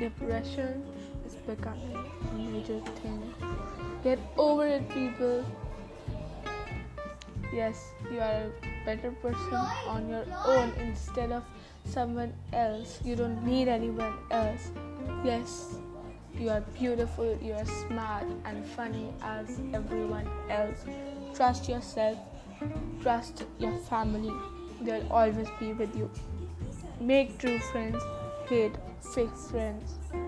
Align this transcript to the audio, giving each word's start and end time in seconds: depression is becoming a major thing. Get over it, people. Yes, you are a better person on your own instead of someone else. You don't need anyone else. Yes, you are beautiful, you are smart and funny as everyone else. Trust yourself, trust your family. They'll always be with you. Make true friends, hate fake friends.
depression 0.00 0.82
is 1.26 1.34
becoming 1.46 1.94
a 1.94 2.34
major 2.34 2.80
thing. 3.02 3.34
Get 4.02 4.18
over 4.38 4.66
it, 4.66 4.88
people. 4.88 5.44
Yes, 7.52 7.90
you 8.10 8.20
are 8.20 8.46
a 8.46 8.50
better 8.84 9.10
person 9.10 9.60
on 9.86 10.08
your 10.08 10.24
own 10.46 10.72
instead 10.80 11.32
of 11.32 11.44
someone 11.84 12.32
else. 12.52 12.98
You 13.04 13.14
don't 13.16 13.44
need 13.44 13.68
anyone 13.68 14.14
else. 14.30 14.70
Yes, 15.24 15.76
you 16.38 16.48
are 16.48 16.62
beautiful, 16.78 17.36
you 17.42 17.52
are 17.52 17.66
smart 17.66 18.24
and 18.46 18.64
funny 18.64 19.12
as 19.22 19.60
everyone 19.74 20.26
else. 20.48 20.84
Trust 21.34 21.68
yourself, 21.68 22.16
trust 23.02 23.44
your 23.58 23.76
family. 23.90 24.32
They'll 24.80 25.12
always 25.12 25.48
be 25.58 25.74
with 25.74 25.94
you. 25.94 26.10
Make 27.00 27.38
true 27.38 27.58
friends, 27.58 28.02
hate 28.50 28.74
fake 29.14 29.36
friends. 29.48 30.19